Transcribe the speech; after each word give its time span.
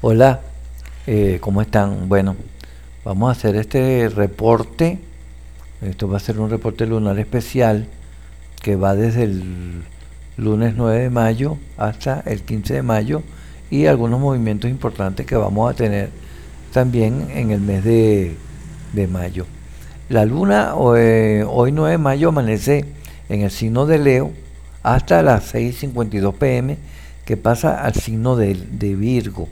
Hola, 0.00 0.42
eh, 1.08 1.38
¿cómo 1.40 1.60
están? 1.60 2.08
Bueno, 2.08 2.36
vamos 3.04 3.30
a 3.30 3.32
hacer 3.32 3.56
este 3.56 4.08
reporte. 4.08 5.00
Esto 5.82 6.08
va 6.08 6.18
a 6.18 6.20
ser 6.20 6.38
un 6.38 6.48
reporte 6.50 6.86
lunar 6.86 7.18
especial 7.18 7.88
que 8.62 8.76
va 8.76 8.94
desde 8.94 9.24
el 9.24 9.82
lunes 10.36 10.74
9 10.76 11.00
de 11.00 11.10
mayo 11.10 11.58
hasta 11.76 12.22
el 12.26 12.42
15 12.42 12.74
de 12.74 12.82
mayo 12.82 13.24
y 13.72 13.86
algunos 13.86 14.20
movimientos 14.20 14.70
importantes 14.70 15.26
que 15.26 15.34
vamos 15.34 15.68
a 15.68 15.74
tener 15.74 16.10
también 16.72 17.26
en 17.34 17.50
el 17.50 17.60
mes 17.60 17.82
de, 17.82 18.36
mayo. 19.10 19.46
La 20.08 20.24
luna 20.24 20.74
eh, 20.96 21.44
hoy 21.44 21.72
9 21.72 21.90
de 21.90 21.98
mayo 21.98 22.28
amanece 22.28 22.84
en 23.28 23.40
el 23.40 23.50
signo 23.50 23.84
de 23.84 23.98
Leo 23.98 24.30
hasta 24.84 25.24
las 25.24 25.52
6.52 25.52 26.34
pm 26.34 26.78
que 27.24 27.36
pasa 27.36 27.82
al 27.84 27.94
signo 27.94 28.36
de, 28.36 28.54
de, 28.54 28.94
Virgo. 28.94 29.48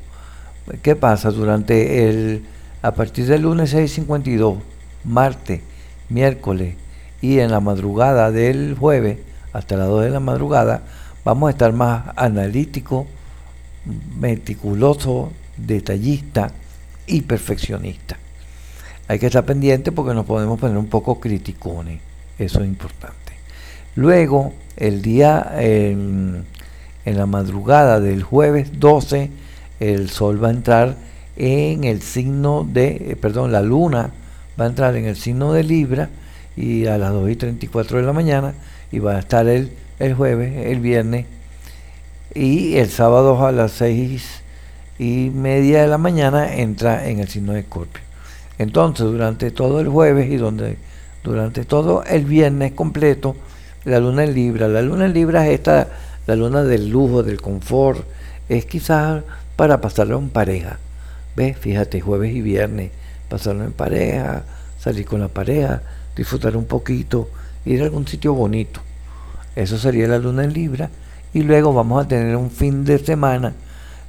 ¿Qué 0.83 0.97
pasa? 0.97 1.31
Durante 1.31 2.09
el, 2.09 2.45
a 2.83 2.93
partir 2.93 3.27
del 3.27 3.43
lunes 3.43 3.73
6.52, 3.73 4.59
martes, 5.05 5.61
miércoles 6.09 6.75
y 7.21 7.39
en 7.39 7.53
la 7.53 7.61
madrugada 7.61 8.33
del 8.33 8.77
jueves 8.79 9.19
hasta 9.53 9.77
las 9.77 9.89
2 9.89 10.05
de 10.05 10.11
la 10.11 10.21
madrugada 10.21 10.83
vamos 11.25 11.49
a 11.49 11.51
estar 11.51 11.73
más 11.73 12.05
analítico, 12.17 13.07
meticuloso, 14.19 15.33
detallista 15.57 16.51
y 17.07 17.23
perfeccionista. 17.23 18.17
Hay 19.07 19.21
que 19.21 19.27
estar 19.27 19.45
pendiente 19.45 19.93
porque 19.93 20.15
nos 20.15 20.27
podemos 20.27 20.59
poner 20.59 20.77
un 20.77 20.89
poco 20.89 21.21
criticones, 21.21 22.01
eso 22.39 22.61
es 22.61 22.67
importante. 22.67 23.15
Luego, 23.95 24.53
el 24.77 25.01
día 25.01 25.53
en 25.59 26.45
la 27.05 27.27
madrugada 27.27 28.01
del 28.01 28.25
jueves 28.25 28.81
12, 28.81 29.31
el 29.81 30.11
sol 30.11 30.43
va 30.43 30.49
a 30.49 30.53
entrar 30.53 30.97
en 31.37 31.85
el 31.85 32.03
signo 32.03 32.67
de, 32.71 33.11
eh, 33.11 33.17
perdón, 33.21 33.53
la 33.53 33.63
luna 33.63 34.11
va 34.59 34.65
a 34.65 34.69
entrar 34.69 34.97
en 34.97 35.05
el 35.05 35.17
signo 35.17 35.53
de 35.53 35.63
Libra 35.63 36.09
y 36.57 36.87
a 36.87 36.97
las 36.99 37.13
2 37.13 37.31
y 37.31 37.37
34 37.37 37.99
de 37.99 38.05
la 38.05 38.13
mañana 38.13 38.55
y 38.91 38.99
va 38.99 39.17
a 39.17 39.19
estar 39.19 39.47
el, 39.49 39.71
el 39.99 40.15
jueves, 40.15 40.67
el 40.67 40.81
viernes 40.81 41.27
y 42.35 42.77
el 42.77 42.89
sábado 42.89 43.47
a 43.47 43.53
las 43.53 43.73
6 43.73 44.43
y 44.99 45.31
media 45.35 45.83
de 45.83 45.89
la 45.89 45.99
mañana 45.99 46.55
entra 46.55 47.09
en 47.09 47.21
el 47.21 47.29
signo 47.29 47.53
de 47.53 47.61
Escorpio. 47.61 48.03
Entonces, 48.59 49.07
durante 49.07 49.51
todo 49.51 49.81
el 49.81 49.89
jueves 49.89 50.31
y 50.31 50.37
donde, 50.37 50.79
durante 51.23 51.65
todo 51.65 52.03
el 52.05 52.25
viernes 52.25 52.73
completo, 52.73 53.37
la 53.85 54.01
luna 54.01 54.25
en 54.25 54.35
Libra. 54.35 54.69
La 54.69 54.83
luna 54.83 55.07
en 55.07 55.13
Libra 55.13 55.47
es 55.47 55.55
esta, 55.55 55.89
la 56.27 56.37
luna 56.37 56.63
del 56.65 56.89
lujo, 56.89 57.23
del 57.23 57.41
confort. 57.41 58.07
Es 58.49 58.65
quizás 58.65 59.23
para 59.57 59.81
pasarlo 59.81 60.19
en 60.19 60.29
pareja. 60.29 60.79
¿Ves? 61.35 61.59
Fíjate, 61.59 62.01
jueves 62.01 62.35
y 62.35 62.41
viernes, 62.41 62.93
pasarlo 63.29 63.65
en 63.65 63.73
pareja, 63.73 64.45
salir 64.79 65.05
con 65.05 65.21
la 65.21 65.29
pareja, 65.29 65.83
disfrutar 66.15 66.57
un 66.57 66.67
poquito, 66.67 67.29
ir 67.65 67.83
a 67.83 67.85
algún 67.85 68.07
sitio 68.07 68.35
bonito. 68.35 68.81
Eso 69.55 69.79
sería 69.79 70.07
la 70.07 70.19
luna 70.19 70.45
en 70.45 70.53
Libra. 70.53 70.91
Y 71.33 71.43
luego 71.43 71.75
vamos 71.75 72.05
a 72.05 72.09
tener 72.09 72.37
un 72.37 72.51
fin 72.51 72.85
de 72.85 72.99
semana 72.99 73.53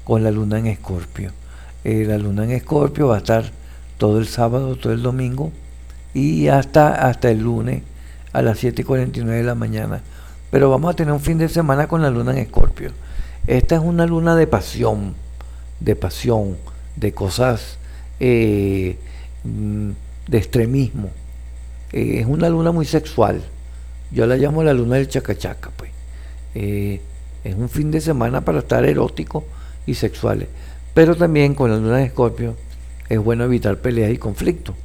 con 0.03 0.23
la 0.23 0.31
luna 0.31 0.59
en 0.59 0.67
escorpio. 0.67 1.31
Eh, 1.83 2.05
la 2.07 2.17
luna 2.17 2.43
en 2.45 2.51
escorpio 2.51 3.07
va 3.07 3.15
a 3.15 3.19
estar 3.19 3.51
todo 3.97 4.19
el 4.19 4.27
sábado, 4.27 4.75
todo 4.75 4.93
el 4.93 5.01
domingo 5.01 5.51
y 6.13 6.47
hasta, 6.47 7.07
hasta 7.07 7.29
el 7.29 7.39
lunes 7.39 7.83
a 8.33 8.41
las 8.41 8.63
7.49 8.63 9.25
de 9.25 9.43
la 9.43 9.55
mañana. 9.55 10.01
Pero 10.51 10.69
vamos 10.69 10.91
a 10.91 10.95
tener 10.95 11.13
un 11.13 11.19
fin 11.19 11.37
de 11.37 11.49
semana 11.49 11.87
con 11.87 12.01
la 12.01 12.09
luna 12.09 12.31
en 12.31 12.37
escorpio. 12.39 12.91
Esta 13.47 13.75
es 13.75 13.81
una 13.81 14.05
luna 14.05 14.35
de 14.35 14.47
pasión, 14.47 15.15
de 15.79 15.95
pasión, 15.95 16.57
de 16.95 17.11
cosas 17.13 17.77
eh, 18.19 18.97
mm, 19.43 19.89
de 20.27 20.37
extremismo. 20.37 21.09
Eh, 21.91 22.19
es 22.19 22.25
una 22.25 22.49
luna 22.49 22.71
muy 22.71 22.85
sexual. 22.85 23.43
Yo 24.11 24.25
la 24.25 24.37
llamo 24.37 24.63
la 24.63 24.73
luna 24.73 24.95
del 24.95 25.07
chacachaca, 25.07 25.71
pues. 25.75 25.91
es 26.55 27.55
un 27.55 27.69
fin 27.69 27.91
de 27.91 28.01
semana 28.01 28.41
para 28.41 28.59
estar 28.59 28.83
erótico 28.85 29.45
y 29.85 29.93
sexuales. 29.93 30.47
Pero 30.93 31.15
también 31.15 31.53
con 31.53 31.69
la 31.69 31.77
luna 31.77 31.97
de 31.97 32.05
Escorpio 32.05 32.55
es 33.09 33.19
bueno 33.19 33.43
evitar 33.43 33.77
peleas 33.77 34.11
y 34.11 34.17
conflictos, 34.17 34.75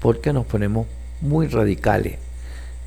porque 0.00 0.32
nos 0.32 0.46
ponemos 0.46 0.86
muy 1.20 1.46
radicales. 1.46 2.18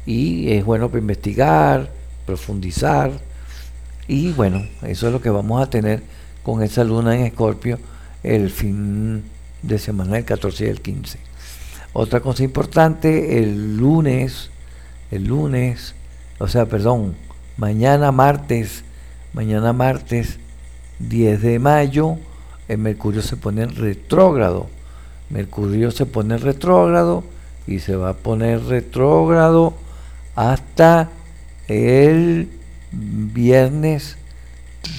Y 0.05 0.51
es 0.51 0.63
bueno 0.63 0.89
para 0.89 0.99
investigar, 0.99 1.89
profundizar. 2.25 3.11
Y 4.07 4.31
bueno, 4.33 4.65
eso 4.83 5.07
es 5.07 5.13
lo 5.13 5.21
que 5.21 5.29
vamos 5.29 5.61
a 5.61 5.69
tener 5.69 6.03
con 6.45 6.61
esa 6.61 6.83
luna 6.83 7.15
en 7.15 7.23
Escorpio 7.23 7.79
el 8.21 8.51
fin 8.51 9.23
de 9.63 9.79
semana 9.79 10.13
del 10.13 10.25
14 10.25 10.65
y 10.65 10.69
el 10.69 10.79
15. 10.79 11.17
Otra 11.91 12.19
cosa 12.19 12.43
importante, 12.43 13.39
el 13.39 13.77
lunes, 13.77 14.51
el 15.09 15.25
lunes, 15.25 15.95
o 16.37 16.47
sea, 16.47 16.67
perdón, 16.67 17.15
mañana 17.57 18.11
martes, 18.11 18.83
mañana 19.33 19.73
martes 19.73 20.37
10 20.99 21.41
de 21.41 21.59
mayo, 21.59 22.17
el 22.67 22.77
Mercurio 22.77 23.23
se 23.23 23.37
pone 23.37 23.65
retrógrado. 23.65 24.67
Mercurio 25.31 25.89
se 25.89 26.05
pone 26.05 26.37
retrógrado 26.37 27.23
y 27.65 27.79
se 27.79 27.95
va 27.95 28.09
a 28.09 28.13
poner 28.13 28.63
retrógrado 28.65 29.73
hasta 30.35 31.09
el 31.67 32.49
viernes 32.91 34.17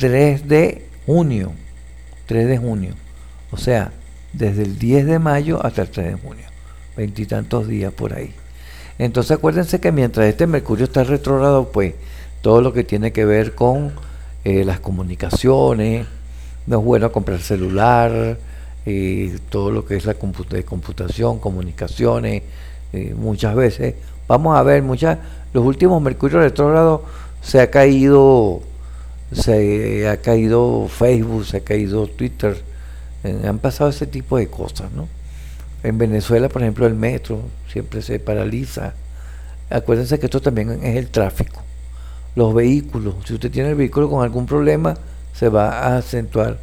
3 0.01 0.49
de 0.49 0.86
junio. 1.07 1.53
3 2.27 2.49
de 2.49 2.59
junio. 2.59 2.95
O 3.51 3.57
sea, 3.57 3.93
desde 4.33 4.65
el 4.65 4.79
10 4.79 5.07
de 5.07 5.19
mayo 5.19 5.65
hasta 5.65 5.83
el 5.83 5.89
3 5.89 6.07
de 6.07 6.15
junio. 6.15 6.47
Veintitantos 6.97 7.69
días 7.69 7.93
por 7.93 8.13
ahí. 8.13 8.35
Entonces 8.99 9.33
acuérdense 9.33 9.81
que 9.81 9.93
mientras 9.93 10.27
este 10.27 10.47
Mercurio 10.47 10.85
está 10.85 11.05
retrógrado, 11.05 11.71
pues 11.71 11.95
todo 12.41 12.61
lo 12.61 12.73
que 12.73 12.85
tiene 12.85 13.13
que 13.13 13.25
ver 13.25 13.55
con 13.55 13.93
eh, 14.45 14.65
las 14.65 14.81
comunicaciones, 14.81 16.07
no 16.67 16.79
es 16.79 16.85
bueno 16.85 17.13
comprar 17.13 17.41
celular, 17.41 18.39
eh, 18.87 19.39
todo 19.51 19.71
lo 19.71 19.85
que 19.85 19.97
es 19.97 20.07
la 20.07 20.15
computación, 20.15 21.39
comunicaciones, 21.39 22.43
eh, 22.93 23.15
muchas 23.17 23.55
veces. 23.55 23.95
Vamos 24.29 24.57
a 24.57 24.63
ver, 24.63 24.83
muchas, 24.83 25.19
los 25.53 25.65
últimos 25.65 26.01
Mercurio 26.01 26.41
retrógrado 26.41 27.05
se 27.43 27.61
ha 27.61 27.71
caído, 27.71 28.63
se 29.33 30.09
ha 30.09 30.17
caído 30.19 30.89
Facebook, 30.89 31.47
se 31.47 31.59
ha 31.59 31.61
caído 31.61 32.07
Twitter, 32.07 32.57
han 33.45 33.59
pasado 33.59 33.91
ese 33.91 34.07
tipo 34.07 34.39
de 34.39 34.49
cosas, 34.49 34.93
¿no? 34.93 35.09
En 35.83 35.99
Venezuela, 35.99 36.49
por 36.49 36.63
ejemplo, 36.63 36.87
el 36.87 36.95
metro 36.95 37.43
siempre 37.73 38.03
se 38.03 38.19
paraliza. 38.19 38.95
Acuérdense 39.71 40.19
que 40.19 40.27
esto 40.27 40.41
también 40.41 40.71
es 40.83 40.97
el 40.97 41.09
tráfico 41.09 41.63
los 42.37 42.55
vehículos. 42.55 43.17
Si 43.25 43.35
usted 43.35 43.51
tiene 43.51 43.71
el 43.71 43.75
vehículo 43.75 44.09
con 44.09 44.23
algún 44.23 44.47
problema, 44.47 44.97
se 45.35 45.49
va 45.49 45.81
a 45.81 45.97
acentuar 45.97 46.59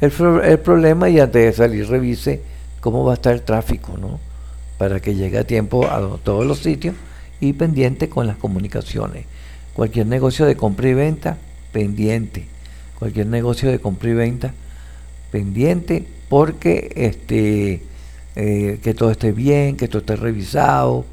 el, 0.00 0.12
el, 0.44 0.58
problema 0.60 1.08
y 1.08 1.18
antes 1.18 1.42
de 1.42 1.52
salir 1.52 1.88
revise 1.88 2.42
cómo 2.80 3.04
va 3.04 3.12
a 3.12 3.14
estar 3.14 3.34
el 3.34 3.42
tráfico, 3.42 3.96
¿no? 3.98 4.20
Para 4.78 5.00
que 5.00 5.14
llegue 5.14 5.38
a 5.38 5.44
tiempo 5.44 5.86
a 5.86 6.18
todos 6.22 6.46
los 6.46 6.58
sitios 6.58 6.94
y 7.40 7.54
pendiente 7.54 8.08
con 8.08 8.26
las 8.26 8.36
comunicaciones. 8.36 9.24
Cualquier 9.72 10.06
negocio 10.06 10.46
de 10.46 10.56
compra 10.56 10.88
y 10.88 10.94
venta, 10.94 11.38
pendiente. 11.74 12.46
Cualquier 12.98 13.26
negocio 13.26 13.70
de 13.70 13.80
compra 13.80 14.08
y 14.08 14.14
venta, 14.14 14.54
pendiente 15.32 16.06
porque 16.28 16.92
este 16.94 17.82
eh, 18.36 18.78
que 18.82 18.94
todo 18.94 19.10
esté 19.10 19.32
bien, 19.32 19.76
que 19.76 19.88
todo 19.88 19.98
esté 19.98 20.16
revisado, 20.16 21.04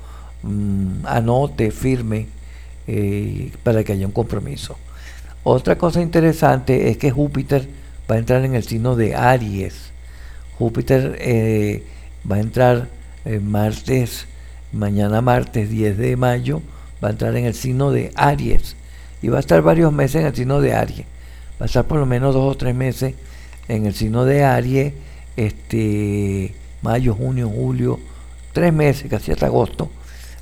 mm, 0.44 1.06
anote, 1.06 1.72
firme 1.72 2.28
eh, 2.88 3.52
para 3.64 3.84
que 3.84 3.94
haya 3.94 4.06
un 4.06 4.14
compromiso. 4.14 4.78
Otra 5.44 5.78
cosa 5.78 6.02
interesante 6.02 6.90
es 6.90 6.98
que 6.98 7.10
Júpiter 7.10 7.68
va 8.10 8.16
a 8.16 8.20
entrar 8.20 8.46
en 8.46 8.54
el 8.54 8.64
signo 8.64 8.96
de 8.96 9.16
Aries. 9.16 9.92
Júpiter 10.60 11.18
eh, 11.20 11.84
va 12.30 12.36
a 12.36 12.40
entrar 12.40 12.88
martes, 13.44 14.26
mañana 14.72 15.22
martes 15.22 15.70
10 15.70 15.98
de 15.98 16.16
mayo, 16.16 16.62
va 17.04 17.10
a 17.10 17.12
entrar 17.12 17.36
en 17.36 17.46
el 17.46 17.54
signo 17.54 17.92
de 17.92 18.12
Aries 18.16 18.76
y 19.22 19.30
va 19.30 19.38
a 19.38 19.40
estar 19.40 19.62
varios 19.62 19.94
meses 19.94 20.22
en 20.22 20.28
el 20.28 20.36
signo 20.36 20.62
de 20.62 20.74
Aries. 20.74 21.06
Va 21.60 21.66
a 21.66 21.66
estar 21.66 21.86
por 21.86 22.00
lo 22.00 22.06
menos 22.06 22.34
dos 22.34 22.56
o 22.56 22.58
tres 22.58 22.76
meses 22.76 23.14
en 23.68 23.86
el 23.86 23.94
signo 23.94 24.26
de 24.26 24.44
Aries, 24.44 24.94
este, 25.38 26.56
mayo, 26.82 27.14
junio, 27.14 27.50
julio, 27.50 28.00
tres 28.54 28.74
meses, 28.74 29.10
casi 29.10 29.32
hasta 29.32 29.46
agosto, 29.46 29.90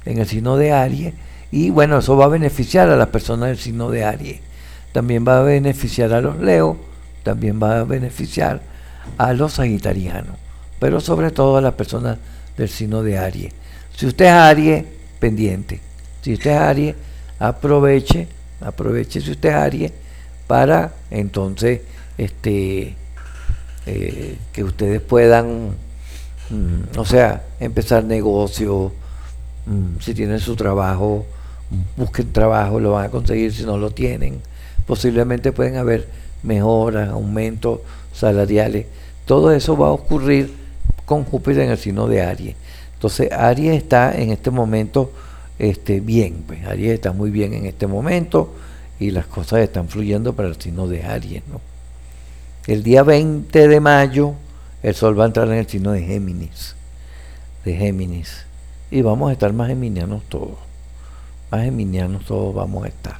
en 0.06 0.20
el 0.20 0.28
signo 0.28 0.58
de 0.58 0.72
Aries, 0.72 1.14
y 1.52 1.70
bueno, 1.70 2.00
eso 2.00 2.16
va 2.16 2.26
a 2.26 2.30
beneficiar 2.30 2.90
a 2.90 2.96
las 2.96 3.10
personas 3.10 3.50
del 3.50 3.58
signo 3.58 3.90
de 3.90 4.04
Aries. 4.04 4.40
También 4.92 5.26
va 5.28 5.40
a 5.40 5.44
beneficiar 5.44 6.14
a 6.14 6.22
los 6.22 6.40
Leo, 6.40 6.78
también 7.24 7.62
va 7.62 7.80
a 7.80 7.84
beneficiar 7.84 8.62
a 9.18 9.34
los 9.34 9.54
sagitarianos, 9.54 10.36
pero 10.80 11.00
sobre 11.00 11.32
todo 11.32 11.58
a 11.58 11.62
las 11.62 11.74
personas 11.74 12.18
del 12.58 12.70
signo 12.70 13.04
de 13.04 13.18
Aries. 13.18 13.54
Si 13.96 14.06
usted 14.06 14.26
es 14.26 14.32
Aries, 14.32 14.86
pendiente. 15.20 15.82
Si 16.22 16.34
usted 16.34 16.52
es 16.52 16.58
Aries, 16.58 16.96
aproveche, 17.40 18.28
aproveche 18.62 19.22
si 19.22 19.32
usted 19.32 19.50
es 19.50 19.56
Aries 19.56 19.92
para 20.48 20.94
entonces 21.12 21.82
este 22.18 22.96
eh, 23.86 24.38
que 24.54 24.64
ustedes 24.64 25.02
puedan, 25.02 25.70
mm, 26.50 26.98
o 26.98 27.06
sea, 27.06 27.44
empezar 27.60 28.04
negocio, 28.04 28.92
mm, 29.66 30.00
si 30.00 30.14
tienen 30.14 30.40
su 30.40 30.56
trabajo, 30.56 31.26
busquen 31.98 32.32
trabajo, 32.32 32.80
lo 32.80 32.92
van 32.92 33.06
a 33.06 33.10
conseguir 33.10 33.52
si 33.52 33.64
no 33.64 33.78
lo 33.78 33.90
tienen. 33.90 34.42
Posiblemente 34.86 35.52
pueden 35.52 35.78
haber 35.78 36.08
mejoras, 36.44 37.10
aumentos 37.10 37.80
salariales. 38.14 38.86
Todo 39.26 39.52
eso 39.52 39.76
va 39.78 39.88
a 39.88 39.92
ocurrir 39.92 40.54
con 41.06 41.24
Júpiter 41.24 41.64
en 41.64 41.72
el 41.72 41.78
signo 41.78 42.08
de 42.08 42.22
Aries. 42.22 42.56
Entonces, 42.94 43.32
Aries 43.32 43.76
está 43.76 44.12
en 44.16 44.32
este 44.32 44.52
momento 44.52 45.12
este, 45.60 46.00
bien, 46.00 46.44
pues 46.48 46.66
Aries 46.66 46.94
está 46.94 47.12
muy 47.12 47.32
bien 47.32 47.54
en 47.54 47.66
este 47.66 47.86
momento 47.86 48.56
y 48.98 49.12
las 49.12 49.26
cosas 49.26 49.60
están 49.60 49.90
fluyendo 49.90 50.34
para 50.34 50.48
el 50.48 50.60
signo 50.60 50.88
de 50.88 51.04
Aries. 51.04 51.44
El 52.66 52.82
día 52.82 53.04
20 53.04 53.68
de 53.68 53.80
mayo, 53.82 54.34
el 54.82 54.96
Sol 54.96 55.20
va 55.20 55.26
a 55.26 55.28
entrar 55.28 55.48
en 55.50 55.56
el 55.56 55.68
signo 55.68 55.92
de 55.92 56.02
Géminis, 56.02 56.76
de 57.66 57.76
Géminis, 57.76 58.46
y 58.90 59.02
vamos 59.02 59.30
a 59.30 59.34
estar 59.34 59.52
más 59.52 59.68
geminianos 59.68 60.24
todos, 60.30 60.58
más 61.52 61.64
geminianos 61.64 62.26
todos 62.26 62.56
vamos 62.56 62.86
a 62.86 62.88
estar. 62.88 63.18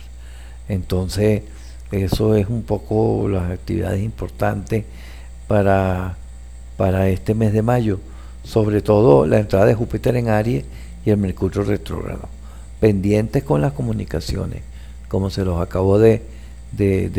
Entonces, 0.70 1.44
eso 1.92 2.36
es 2.36 2.48
un 2.48 2.64
poco 2.64 3.28
las 3.28 3.52
actividades 3.52 4.02
importantes 4.02 4.86
para, 5.48 6.16
para 6.78 7.10
este 7.10 7.34
mes 7.34 7.52
de 7.52 7.64
mayo, 7.64 8.00
sobre 8.44 8.82
todo 8.82 9.26
la 9.26 9.40
entrada 9.40 9.66
de 9.66 9.76
Júpiter 9.76 10.16
en 10.16 10.30
Aries 10.30 10.64
y 11.06 11.10
el 11.10 11.18
Mercurio 11.18 11.64
retrógrado. 11.64 12.30
Pendientes 12.80 13.44
con 13.44 13.62
las 13.62 13.74
comunicaciones, 13.74 14.62
como 15.08 15.30
se 15.30 15.44
los 15.44 15.62
acabo 15.62 16.00
de, 16.00 16.22
de, 16.72 17.10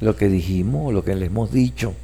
lo 0.00 0.16
que 0.16 0.28
dijimos, 0.28 0.92
lo 0.92 1.04
que 1.04 1.14
les 1.14 1.28
hemos 1.28 1.52
dicho 1.52 1.94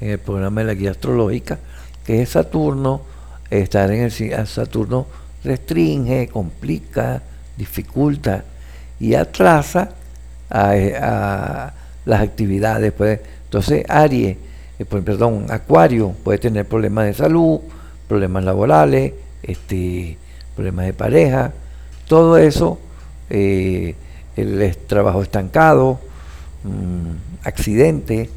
en 0.00 0.10
el 0.10 0.18
programa 0.18 0.60
de 0.60 0.66
la 0.66 0.74
guía 0.74 0.90
astrológica, 0.90 1.58
que 2.04 2.22
es 2.22 2.30
Saturno, 2.30 3.02
estar 3.50 3.90
en 3.90 4.02
el 4.02 4.46
Saturno 4.46 5.06
restringe, 5.42 6.28
complica, 6.28 7.22
dificulta 7.56 8.44
y 8.98 9.14
atrasa 9.14 9.90
a, 10.50 11.72
las 12.04 12.20
actividades. 12.20 12.92
Pues. 12.92 13.20
Entonces, 13.44 13.84
Aries 13.88 14.36
eh, 14.80 14.84
perdón, 14.86 15.44
Acuario 15.50 16.14
puede 16.24 16.38
tener 16.38 16.66
problemas 16.66 17.04
de 17.04 17.12
salud, 17.12 17.60
problemas 18.08 18.44
laborales, 18.44 19.12
este, 19.42 20.16
problemas 20.56 20.86
de 20.86 20.94
pareja, 20.94 21.52
todo 22.08 22.38
eso, 22.38 22.78
eh, 23.28 23.94
el 24.36 24.74
trabajo 24.86 25.22
estancado, 25.22 26.00
mm, 26.64 27.46
accidentes, 27.46 28.30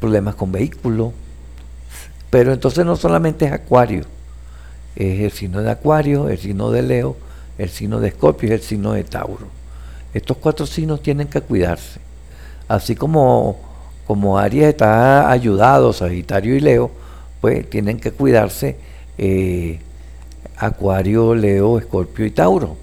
problemas 0.00 0.36
con 0.36 0.52
vehículos. 0.52 1.12
Pero 2.30 2.54
entonces 2.54 2.86
no 2.86 2.96
solamente 2.96 3.44
es 3.44 3.52
Acuario, 3.52 4.04
es 4.96 5.20
el 5.20 5.32
signo 5.32 5.60
de 5.60 5.70
Acuario, 5.70 6.30
el 6.30 6.38
signo 6.38 6.70
de 6.70 6.80
Leo, 6.80 7.16
el 7.58 7.68
signo 7.68 8.00
de 8.00 8.08
Escorpio 8.08 8.48
y 8.48 8.52
el 8.52 8.62
signo 8.62 8.92
de 8.92 9.04
Tauro. 9.04 9.48
Estos 10.14 10.38
cuatro 10.38 10.64
signos 10.64 11.02
tienen 11.02 11.28
que 11.28 11.42
cuidarse. 11.42 12.00
Así 12.68 12.96
como 12.96 13.71
como 14.06 14.38
Aries 14.38 14.66
está 14.66 15.30
ayudado, 15.30 15.92
Sagitario 15.92 16.56
y 16.56 16.60
Leo, 16.60 16.90
pues 17.40 17.68
tienen 17.68 17.98
que 17.98 18.12
cuidarse 18.12 18.76
eh, 19.18 19.80
Acuario, 20.56 21.34
Leo, 21.34 21.78
Escorpio 21.78 22.26
y 22.26 22.30
Tauro. 22.30 22.76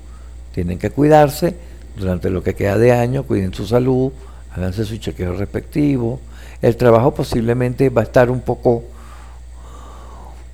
Tienen 0.54 0.80
que 0.80 0.90
cuidarse 0.90 1.56
durante 1.98 2.30
lo 2.30 2.44
que 2.44 2.56
queda 2.56 2.78
de 2.78 2.92
año, 2.92 3.24
cuiden 3.24 3.54
su 3.54 3.66
salud, 3.66 4.12
háganse 4.56 4.86
su 4.86 4.98
chequeo 4.98 5.36
respectivo. 5.36 6.20
El 6.62 6.76
trabajo 6.76 7.14
posiblemente 7.14 7.90
va 7.90 8.02
a 8.02 8.06
estar 8.06 8.30
un 8.30 8.42
poco, 8.42 8.84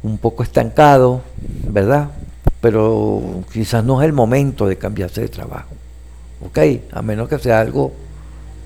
un 0.04 0.18
poco 0.18 0.44
estancado, 0.44 1.22
¿verdad? 1.70 2.10
Pero 2.62 3.44
quizás 3.52 3.84
no 3.84 4.02
es 4.02 4.06
el 4.06 4.14
momento 4.14 4.68
de 4.68 4.78
cambiarse 4.78 5.22
de 5.22 5.30
trabajo. 5.30 5.70
¿Ok? 6.46 6.60
A 6.92 7.02
menos 7.02 7.30
que 7.30 7.40
sea 7.40 7.60
algo 7.60 7.92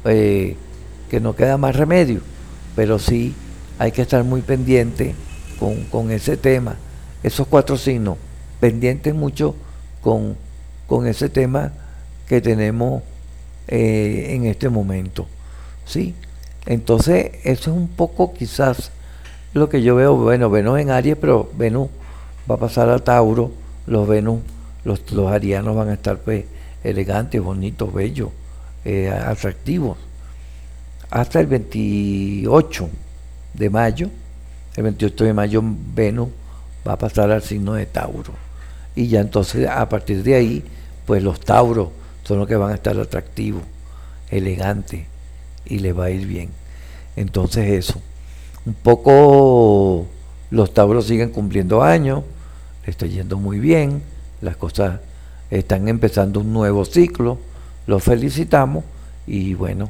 eh, 0.05 0.57
que 1.09 1.19
no 1.19 1.35
queda 1.35 1.57
más 1.57 1.75
remedio, 1.75 2.21
pero 2.75 2.99
sí 2.99 3.33
hay 3.77 3.91
que 3.91 4.01
estar 4.01 4.23
muy 4.23 4.41
pendiente 4.41 5.15
con, 5.91 6.11
ese 6.11 6.37
tema, 6.37 6.77
esos 7.23 7.47
cuatro 7.47 7.77
signos, 7.77 8.17
pendientes 8.59 9.13
mucho 9.13 9.55
con, 10.01 10.37
con 10.87 11.07
ese 11.07 11.27
tema 11.27 11.73
que 12.27 12.39
tenemos 12.39 13.03
eh, 13.67 14.27
en 14.29 14.45
este 14.45 14.69
momento. 14.69 15.27
¿sí? 15.85 16.15
Entonces, 16.65 17.31
eso 17.43 17.71
es 17.71 17.77
un 17.77 17.89
poco 17.89 18.33
quizás 18.33 18.91
lo 19.53 19.67
que 19.67 19.81
yo 19.81 19.95
veo, 19.95 20.15
bueno, 20.15 20.49
Venus 20.49 20.79
en 20.79 20.91
Aries, 20.91 21.17
pero 21.19 21.49
Venus 21.57 21.89
va 22.49 22.55
a 22.55 22.59
pasar 22.59 22.89
a 22.89 22.99
Tauro, 22.99 23.51
los 23.87 24.07
Venus, 24.07 24.41
los, 24.85 25.11
los 25.11 25.31
arianos 25.31 25.75
van 25.75 25.89
a 25.89 25.93
estar 25.93 26.19
pues 26.19 26.45
elegantes, 26.83 27.41
bonitos, 27.41 27.93
bellos, 27.93 28.29
eh, 28.85 29.09
atractivos 29.09 29.97
hasta 31.09 31.39
el 31.39 31.47
28 31.47 32.89
de 33.53 33.69
mayo. 33.69 34.09
El 34.75 34.83
28 34.83 35.23
de 35.25 35.33
mayo 35.33 35.61
Venus 35.63 36.29
va 36.87 36.93
a 36.93 36.97
pasar 36.97 37.31
al 37.31 37.41
signo 37.41 37.73
de 37.73 37.85
Tauro. 37.85 38.33
Y 38.95 39.07
ya 39.07 39.21
entonces 39.21 39.67
a 39.67 39.87
partir 39.89 40.23
de 40.23 40.35
ahí, 40.35 40.63
pues 41.05 41.23
los 41.23 41.39
Tauros 41.39 41.89
son 42.23 42.39
los 42.39 42.47
que 42.47 42.55
van 42.55 42.71
a 42.71 42.75
estar 42.75 42.97
atractivos, 42.99 43.63
elegantes 44.29 45.05
y 45.65 45.79
les 45.79 45.97
va 45.97 46.05
a 46.05 46.09
ir 46.11 46.25
bien. 46.27 46.49
Entonces 47.15 47.69
eso. 47.71 48.01
un 48.65 48.73
poco 48.73 50.07
los 50.51 50.73
Tauros 50.73 51.05
siguen 51.05 51.29
cumpliendo 51.29 51.83
años, 51.83 52.23
le 52.85 52.91
está 52.91 53.05
yendo 53.05 53.37
muy 53.37 53.59
bien, 53.59 54.01
las 54.41 54.57
cosas 54.57 54.99
están 55.49 55.87
empezando 55.87 56.39
un 56.39 56.53
nuevo 56.53 56.85
ciclo, 56.85 57.39
los 57.87 58.03
felicitamos 58.03 58.83
y 59.27 59.53
bueno, 59.53 59.89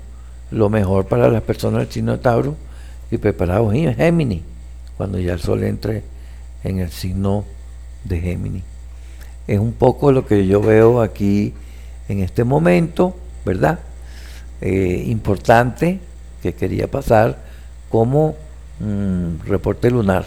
lo 0.52 0.70
mejor 0.70 1.06
para 1.06 1.30
las 1.30 1.42
personas 1.44 1.82
del 1.82 1.92
signo 1.92 2.12
de 2.14 2.18
Tauro 2.20 2.56
y 3.12 3.18
preparados 3.18 3.74
en 3.74 3.96
Géminis, 3.96 4.42
cuando 4.98 5.20
ya 5.20 5.34
el 5.34 5.40
sol 5.40 5.64
entre 5.64 6.04
en 6.64 6.80
el 6.80 6.92
signo 6.92 7.46
de 8.04 8.20
Géminis. 8.20 8.64
Es 9.48 9.60
un 9.60 9.74
poco 9.74 10.12
lo 10.12 10.26
que 10.26 10.46
yo 10.46 10.62
veo 10.62 11.02
aquí 11.02 11.54
en 12.08 12.20
este 12.20 12.44
momento, 12.44 13.16
¿verdad? 13.46 13.80
Eh, 14.62 15.06
importante 15.08 16.00
que 16.42 16.54
quería 16.54 16.90
pasar 16.90 17.38
como 17.90 18.36
mm, 18.80 19.48
reporte 19.48 19.90
lunar. 19.90 20.26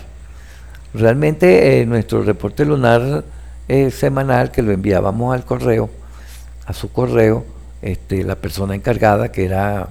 Realmente 0.95 1.81
eh, 1.81 1.87
nuestro 1.87 2.23
reporte 2.23 2.64
lunar 2.64 3.25
semanal 3.91 4.50
que 4.50 4.61
lo 4.61 4.71
enviábamos 4.71 5.35
al 5.35 5.47
correo, 5.47 5.88
a 6.67 6.75
su 6.75 6.93
correo, 6.93 7.47
este, 7.81 8.23
la 8.23 8.37
persona 8.37 8.75
encargada, 8.75 9.33
que 9.33 9.47
era 9.47 9.88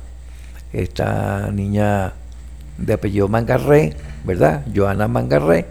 esta 0.73 1.51
niña 1.51 2.13
de 2.77 2.93
apellido 2.93 3.27
Mangarré, 3.27 3.95
¿verdad? 4.23 4.65
Joana 4.73 5.07
Mangarré, 5.07 5.65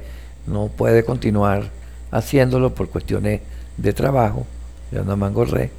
no 0.46 0.68
puede 0.68 1.04
continuar 1.04 1.70
haciéndolo 2.10 2.74
por 2.74 2.88
cuestiones 2.88 3.40
de 3.76 3.92
trabajo, 3.92 4.46
Joana 4.92 5.16
Mangarré. 5.16 5.70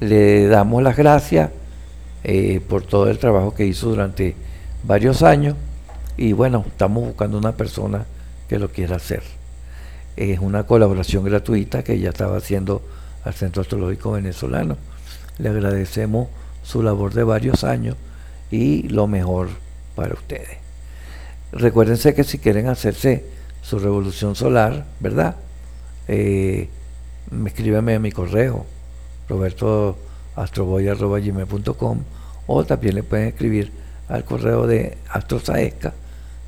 Le 0.00 0.46
damos 0.46 0.82
las 0.82 0.96
gracias 0.96 1.50
eh, 2.24 2.60
por 2.66 2.82
todo 2.82 3.08
el 3.10 3.18
trabajo 3.18 3.54
que 3.54 3.66
hizo 3.66 3.90
durante 3.90 4.34
varios 4.84 5.22
años 5.22 5.56
y 6.16 6.32
bueno, 6.32 6.64
estamos 6.66 7.04
buscando 7.04 7.38
una 7.38 7.52
persona 7.52 8.04
que 8.48 8.58
lo 8.58 8.68
quiera 8.70 8.96
hacer. 8.96 9.22
Es 10.16 10.38
una 10.40 10.64
colaboración 10.64 11.24
gratuita 11.24 11.82
que 11.82 11.94
ella 11.94 12.10
estaba 12.10 12.36
haciendo 12.36 12.82
al 13.24 13.34
Centro 13.34 13.62
Astrológico 13.62 14.12
Venezolano. 14.12 14.76
Le 15.38 15.48
agradecemos 15.48 16.28
su 16.62 16.82
labor 16.82 17.14
de 17.14 17.24
varios 17.24 17.64
años 17.64 17.96
y 18.50 18.88
lo 18.88 19.06
mejor 19.06 19.50
para 19.94 20.14
ustedes. 20.14 20.58
Recuérdense 21.52 22.14
que 22.14 22.24
si 22.24 22.38
quieren 22.38 22.68
hacerse 22.68 23.24
su 23.62 23.78
revolución 23.78 24.34
solar, 24.34 24.86
¿verdad? 25.00 25.36
Eh, 26.08 26.70
a 27.30 27.98
mi 27.98 28.12
correo, 28.12 28.64
robertoastroboy.com 29.28 31.98
o 32.46 32.64
también 32.64 32.94
le 32.96 33.02
pueden 33.02 33.28
escribir 33.28 33.72
al 34.08 34.24
correo 34.24 34.66
de 34.66 34.96
astrosaesca, 35.08 35.92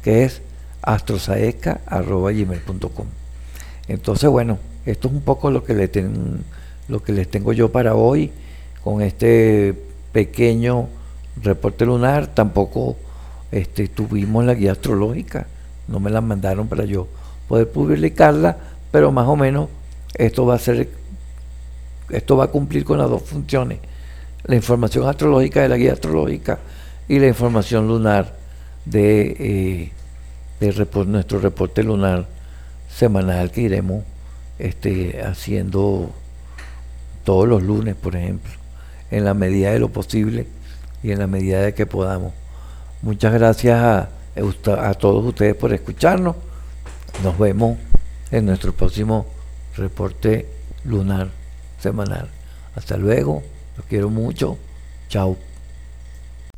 que 0.03 0.25
es 0.25 0.41
astrosaesca.gmail.com. 0.83 3.07
Entonces, 3.89 4.31
bueno, 4.31 4.59
esto 4.85 5.09
es 5.09 5.15
un 5.15 5.23
poco 5.23 5.51
lo 5.51 5.65
que, 5.65 5.75
le 5.75 5.91
lo 6.89 7.03
que 7.03 7.13
les 7.13 7.31
tengo 7.31 7.53
yo 7.53 7.71
para 7.71 7.95
hoy 7.95 8.33
con 8.83 9.03
este 9.03 9.75
pequeño 10.13 10.89
reporte 11.41 11.85
lunar. 11.85 12.29
Tampoco 12.29 12.97
este, 13.51 13.89
tuvimos 13.89 14.45
la 14.45 14.55
guía 14.55 14.73
astrológica, 14.73 15.47
no 15.89 16.01
me 16.01 16.11
la 16.11 16.21
mandaron 16.21 16.69
para 16.69 16.85
yo 16.85 17.07
poder 17.49 17.71
publicarla, 17.71 18.57
pero 18.91 19.13
más 19.13 19.29
o 19.29 19.37
menos 19.37 19.69
esto 20.15 20.47
va 20.47 20.55
a 20.55 20.59
ser, 20.59 20.89
esto 22.11 22.37
va 22.37 22.45
a 22.45 22.49
cumplir 22.49 22.85
con 22.85 22.99
las 22.99 23.11
dos 23.11 23.23
funciones, 23.23 23.79
la 24.45 24.57
información 24.57 25.09
astrológica 25.09 25.61
de 25.63 25.69
la 25.69 25.77
guía 25.77 25.93
astrológica 25.93 26.59
y 27.09 27.19
la 27.19 27.29
información 27.29 27.89
lunar 27.89 28.35
de, 28.85 29.37
eh, 29.39 29.93
de 30.61 31.05
nuestro 31.07 31.39
reporte 31.39 31.83
lunar 31.83 32.27
semanal 32.89 33.51
que 33.51 33.63
iremos 33.63 34.05
este, 34.59 35.23
haciendo 35.23 36.11
todos 37.25 37.49
los 37.49 37.63
lunes, 37.63 37.95
por 37.95 38.17
ejemplo, 38.17 38.53
en 39.11 39.25
la 39.25 39.35
medida 39.35 39.73
de 39.73 39.79
lo 39.79 39.89
posible 39.91 40.47
y 41.03 41.13
en 41.13 41.19
la 41.19 41.27
medida 41.27 41.63
de 41.63 41.75
que 41.75 41.87
podamos. 41.87 42.33
Muchas 43.03 43.33
gracias 43.33 43.81
a, 43.81 44.09
a 44.89 44.95
todos 44.95 45.25
ustedes 45.25 45.55
por 45.55 45.73
escucharnos. 45.73 46.37
Nos 47.23 47.39
vemos 47.39 47.79
en 48.31 48.47
nuestro 48.47 48.73
próximo 48.73 49.27
reporte 49.77 50.49
lunar 50.85 51.29
semanal. 51.79 52.29
Hasta 52.75 52.97
luego, 52.97 53.43
los 53.77 53.87
quiero 53.87 54.09
mucho. 54.09 54.59
Chao. 55.09 55.37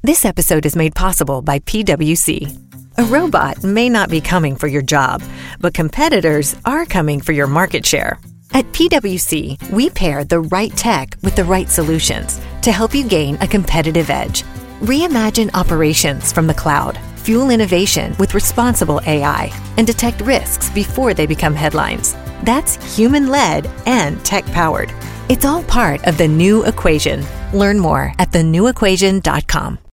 This 0.02 0.24
episode 0.24 0.66
is 0.66 0.76
made 0.76 0.94
possible 0.94 1.40
by 1.40 1.60
PwC. 1.60 2.60
A 2.96 3.04
robot 3.04 3.64
may 3.64 3.88
not 3.88 4.08
be 4.08 4.20
coming 4.20 4.54
for 4.54 4.68
your 4.68 4.82
job, 4.82 5.22
but 5.60 5.74
competitors 5.74 6.54
are 6.64 6.84
coming 6.84 7.20
for 7.20 7.32
your 7.32 7.48
market 7.48 7.84
share. 7.84 8.18
At 8.54 8.66
PwC, 8.66 9.70
we 9.70 9.90
pair 9.90 10.22
the 10.22 10.38
right 10.38 10.70
tech 10.76 11.16
with 11.24 11.34
the 11.34 11.42
right 11.42 11.68
solutions 11.68 12.40
to 12.62 12.70
help 12.70 12.94
you 12.94 13.02
gain 13.02 13.36
a 13.40 13.48
competitive 13.48 14.10
edge. 14.10 14.44
Reimagine 14.80 15.50
operations 15.54 16.32
from 16.32 16.46
the 16.46 16.54
cloud, 16.54 16.96
fuel 17.16 17.50
innovation 17.50 18.14
with 18.16 18.32
responsible 18.32 19.00
AI, 19.08 19.50
and 19.76 19.88
detect 19.88 20.20
risks 20.20 20.70
before 20.70 21.14
they 21.14 21.26
become 21.26 21.56
headlines. 21.56 22.14
That's 22.44 22.76
human 22.96 23.28
led 23.28 23.66
and 23.86 24.24
tech 24.24 24.46
powered. 24.46 24.94
It's 25.28 25.44
all 25.44 25.64
part 25.64 26.06
of 26.06 26.16
the 26.16 26.28
new 26.28 26.64
equation. 26.64 27.24
Learn 27.52 27.80
more 27.80 28.12
at 28.20 28.30
thenewequation.com. 28.30 29.78